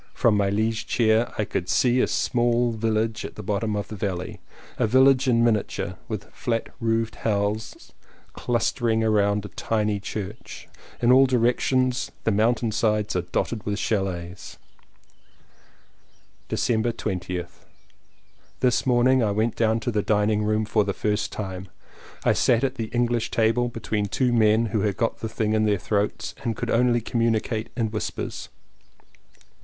[0.15, 3.95] From my liege chair I could see a small village at the bottom of the
[3.95, 4.41] valley,
[4.79, 7.91] a village in miniature, with flat roofed houses
[8.33, 10.67] clustering round a tiny church.
[11.03, 14.57] In all directions the mountain sides are dotted with chalets.
[16.49, 17.65] December 20th.
[18.59, 21.67] This morning I went down to the dining room for the first time.
[22.23, 25.65] I sat at the English table between two men who had got the thing in
[25.65, 28.49] their throats and could only communicate in whispers.